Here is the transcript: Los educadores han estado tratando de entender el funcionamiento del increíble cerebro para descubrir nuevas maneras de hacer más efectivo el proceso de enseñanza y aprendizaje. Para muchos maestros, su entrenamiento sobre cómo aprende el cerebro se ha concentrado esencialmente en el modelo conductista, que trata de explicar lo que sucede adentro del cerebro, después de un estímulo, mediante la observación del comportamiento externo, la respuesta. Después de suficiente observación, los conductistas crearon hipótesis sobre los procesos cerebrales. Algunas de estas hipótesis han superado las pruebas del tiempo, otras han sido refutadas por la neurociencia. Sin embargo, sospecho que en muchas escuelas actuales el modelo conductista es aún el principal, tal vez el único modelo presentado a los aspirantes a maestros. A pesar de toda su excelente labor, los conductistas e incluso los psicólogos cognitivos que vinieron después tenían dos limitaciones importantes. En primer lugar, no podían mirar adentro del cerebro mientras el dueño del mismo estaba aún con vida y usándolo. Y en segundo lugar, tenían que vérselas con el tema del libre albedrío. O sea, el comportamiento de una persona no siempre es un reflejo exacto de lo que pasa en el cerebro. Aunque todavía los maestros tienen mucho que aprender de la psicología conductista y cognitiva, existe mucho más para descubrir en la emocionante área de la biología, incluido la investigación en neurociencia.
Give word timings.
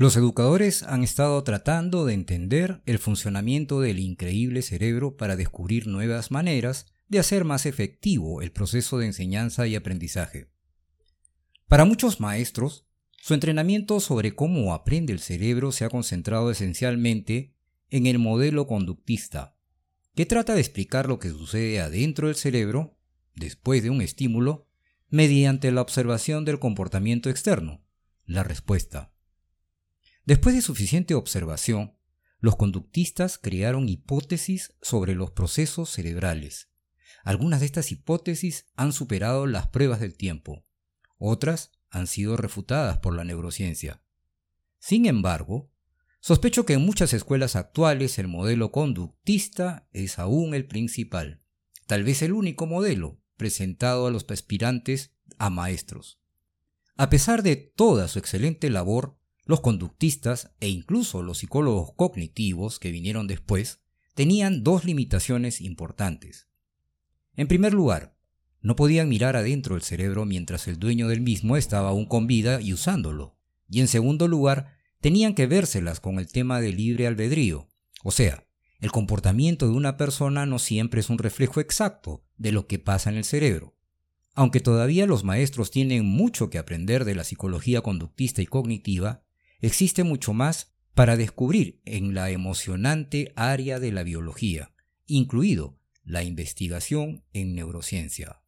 Los 0.00 0.16
educadores 0.16 0.84
han 0.84 1.02
estado 1.02 1.42
tratando 1.42 2.06
de 2.06 2.14
entender 2.14 2.82
el 2.86 3.00
funcionamiento 3.00 3.80
del 3.80 3.98
increíble 3.98 4.62
cerebro 4.62 5.16
para 5.16 5.34
descubrir 5.34 5.88
nuevas 5.88 6.30
maneras 6.30 6.86
de 7.08 7.18
hacer 7.18 7.42
más 7.42 7.66
efectivo 7.66 8.40
el 8.40 8.52
proceso 8.52 8.98
de 8.98 9.06
enseñanza 9.06 9.66
y 9.66 9.74
aprendizaje. 9.74 10.52
Para 11.66 11.84
muchos 11.84 12.20
maestros, 12.20 12.86
su 13.16 13.34
entrenamiento 13.34 13.98
sobre 13.98 14.36
cómo 14.36 14.72
aprende 14.72 15.12
el 15.12 15.18
cerebro 15.18 15.72
se 15.72 15.84
ha 15.84 15.90
concentrado 15.90 16.52
esencialmente 16.52 17.56
en 17.90 18.06
el 18.06 18.20
modelo 18.20 18.68
conductista, 18.68 19.56
que 20.14 20.26
trata 20.26 20.54
de 20.54 20.60
explicar 20.60 21.08
lo 21.08 21.18
que 21.18 21.30
sucede 21.30 21.80
adentro 21.80 22.28
del 22.28 22.36
cerebro, 22.36 22.96
después 23.34 23.82
de 23.82 23.90
un 23.90 24.00
estímulo, 24.00 24.68
mediante 25.08 25.72
la 25.72 25.82
observación 25.82 26.44
del 26.44 26.60
comportamiento 26.60 27.30
externo, 27.30 27.82
la 28.26 28.44
respuesta. 28.44 29.12
Después 30.28 30.54
de 30.54 30.60
suficiente 30.60 31.14
observación, 31.14 31.94
los 32.38 32.54
conductistas 32.56 33.38
crearon 33.38 33.88
hipótesis 33.88 34.74
sobre 34.82 35.14
los 35.14 35.30
procesos 35.30 35.88
cerebrales. 35.88 36.68
Algunas 37.24 37.60
de 37.60 37.66
estas 37.66 37.92
hipótesis 37.92 38.66
han 38.76 38.92
superado 38.92 39.46
las 39.46 39.68
pruebas 39.68 40.00
del 40.00 40.18
tiempo, 40.18 40.66
otras 41.16 41.70
han 41.88 42.06
sido 42.06 42.36
refutadas 42.36 42.98
por 42.98 43.16
la 43.16 43.24
neurociencia. 43.24 44.02
Sin 44.78 45.06
embargo, 45.06 45.70
sospecho 46.20 46.66
que 46.66 46.74
en 46.74 46.82
muchas 46.84 47.14
escuelas 47.14 47.56
actuales 47.56 48.18
el 48.18 48.28
modelo 48.28 48.70
conductista 48.70 49.88
es 49.94 50.18
aún 50.18 50.52
el 50.52 50.66
principal, 50.66 51.40
tal 51.86 52.04
vez 52.04 52.20
el 52.20 52.34
único 52.34 52.66
modelo 52.66 53.18
presentado 53.38 54.06
a 54.06 54.10
los 54.10 54.26
aspirantes 54.28 55.14
a 55.38 55.48
maestros. 55.48 56.20
A 56.98 57.08
pesar 57.08 57.42
de 57.42 57.56
toda 57.56 58.08
su 58.08 58.18
excelente 58.18 58.68
labor, 58.68 59.17
los 59.48 59.62
conductistas 59.62 60.50
e 60.60 60.68
incluso 60.68 61.22
los 61.22 61.38
psicólogos 61.38 61.92
cognitivos 61.96 62.78
que 62.78 62.90
vinieron 62.90 63.26
después 63.26 63.80
tenían 64.14 64.62
dos 64.62 64.84
limitaciones 64.84 65.62
importantes. 65.62 66.48
En 67.34 67.48
primer 67.48 67.72
lugar, 67.72 68.14
no 68.60 68.76
podían 68.76 69.08
mirar 69.08 69.36
adentro 69.36 69.74
del 69.74 69.82
cerebro 69.82 70.26
mientras 70.26 70.68
el 70.68 70.78
dueño 70.78 71.08
del 71.08 71.22
mismo 71.22 71.56
estaba 71.56 71.88
aún 71.88 72.04
con 72.04 72.26
vida 72.26 72.60
y 72.60 72.74
usándolo. 72.74 73.38
Y 73.70 73.80
en 73.80 73.88
segundo 73.88 74.28
lugar, 74.28 74.74
tenían 75.00 75.34
que 75.34 75.46
vérselas 75.46 75.98
con 75.98 76.18
el 76.18 76.30
tema 76.30 76.60
del 76.60 76.76
libre 76.76 77.06
albedrío. 77.06 77.70
O 78.04 78.10
sea, 78.10 78.46
el 78.80 78.92
comportamiento 78.92 79.66
de 79.66 79.72
una 79.72 79.96
persona 79.96 80.44
no 80.44 80.58
siempre 80.58 81.00
es 81.00 81.08
un 81.08 81.16
reflejo 81.16 81.60
exacto 81.60 82.22
de 82.36 82.52
lo 82.52 82.66
que 82.66 82.78
pasa 82.78 83.08
en 83.08 83.16
el 83.16 83.24
cerebro. 83.24 83.78
Aunque 84.34 84.60
todavía 84.60 85.06
los 85.06 85.24
maestros 85.24 85.70
tienen 85.70 86.04
mucho 86.04 86.50
que 86.50 86.58
aprender 86.58 87.06
de 87.06 87.14
la 87.14 87.24
psicología 87.24 87.80
conductista 87.80 88.42
y 88.42 88.46
cognitiva, 88.46 89.22
existe 89.60 90.04
mucho 90.04 90.32
más 90.32 90.74
para 90.94 91.16
descubrir 91.16 91.80
en 91.84 92.14
la 92.14 92.30
emocionante 92.30 93.32
área 93.36 93.78
de 93.78 93.92
la 93.92 94.02
biología, 94.02 94.72
incluido 95.06 95.78
la 96.02 96.24
investigación 96.24 97.24
en 97.32 97.54
neurociencia. 97.54 98.42